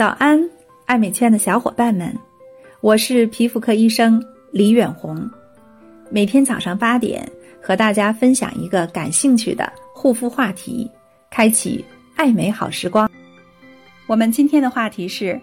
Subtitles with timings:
[0.00, 0.42] 早安，
[0.86, 2.10] 爱美圈的小伙伴们，
[2.80, 4.18] 我是皮肤科医生
[4.50, 5.30] 李远红。
[6.08, 7.30] 每天早上八点，
[7.60, 10.90] 和大家分享一个感兴趣的护肤话题，
[11.30, 11.84] 开启
[12.16, 13.10] 爱美好时光。
[14.06, 15.38] 我们今天的话题是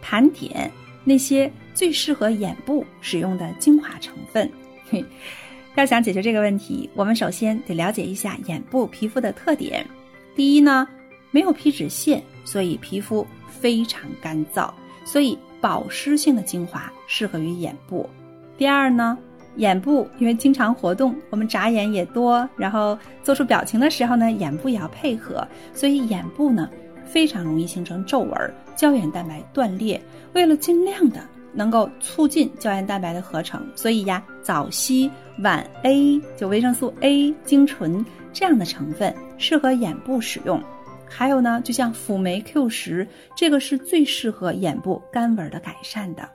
[0.00, 0.70] 盘点
[1.04, 4.50] 那些最适合眼部使用的精华成分。
[4.88, 5.04] 嘿，
[5.76, 9.86] 要想解决这个问题，我们首先得了解一下眼部皮肤的特点。
[10.34, 10.88] 第一呢，
[11.30, 14.70] 没有皮脂腺，所以皮肤非常干燥，
[15.04, 18.08] 所以保湿性的精华适合于眼部。
[18.56, 19.16] 第二呢，
[19.56, 26.68] 眼部因为经常活动，我们眨眼也多，然后做出表情的时候呢，眼部也要配合，所以眼部呢
[27.04, 30.00] 非常容易形成皱纹、胶原蛋白断裂。
[30.32, 31.20] 为了尽量的
[31.52, 35.10] 能够促进胶原蛋白的合成，所以呀，早 C、
[35.42, 40.62] 晚 A 就维生素 A、精纯这样的成分适合眼部使用。
[41.08, 46.28] 还有呢，就像辅酶 Q 十，这个是最适合眼部干纹的改善的。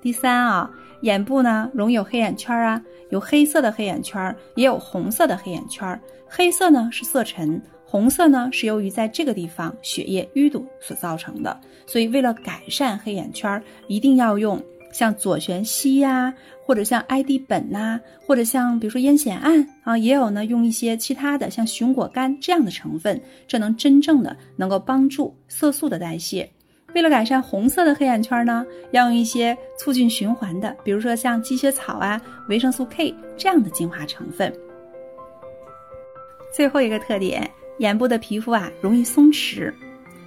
[0.00, 5.98] 第三啊，眼部呢容易有黑眼圈啊，有黑色的黑眼圈，也有红色的黑眼圈。
[6.28, 11.58] 黑色呢是色沉，红色呢是由于在这个地方血液淤堵所造成的。
[11.86, 14.62] 所以为了改善黑眼圈，一定要用
[14.94, 16.32] 像左旋烯呀。
[16.66, 26.50] 或者像艾地苯呐，或者像比如说烟酰胺啊，也有呢，用一些其他的像熊果苷这样的成分，这能真正的能够帮助色素的代谢。
[26.94, 34.50] 为了改善红色的黑眼圈呢，要用一些促进循环的，比如说像积雪草啊、维生素 K 这样的精华成分。
[36.50, 39.70] 最后一个特点，眼部的皮肤啊容易松弛，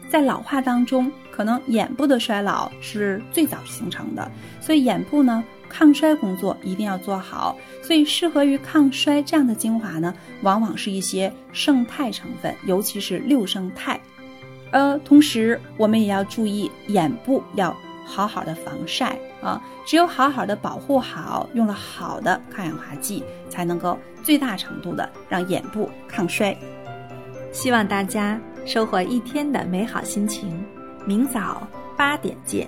[0.09, 5.43] 在老化当中，可能眼部的衰老是最早形成的，所以眼部呢。
[5.69, 13.99] 抗衰工作一定要做好，所以适合于抗衰这样的精华呢，往往是一些胜肽成分，尤其是六胜肽。
[14.71, 26.57] 呃，同时我们也要注意眼部要好好的防晒啊，只有好好的保护好，用了好的抗氧化剂，才能够最大程度的让眼部抗衰。
[27.51, 30.61] 希望大家收获一天的美好心情，
[31.05, 31.65] 明早
[31.97, 32.67] 八点见。